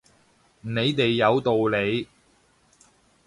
[0.61, 2.07] 你哋有道理